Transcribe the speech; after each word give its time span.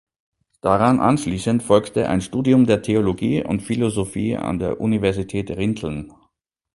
Daran 0.61 0.99
anschließend 0.99 1.61
folgte 1.61 2.09
ein 2.09 2.21
Studium 2.21 2.65
der 2.65 2.81
Theologie 2.81 3.43
und 3.43 3.61
Philosophie 3.61 4.35
an 4.35 4.57
der 4.57 4.81
Universität 4.81 5.51
Rinteln. 5.51 6.11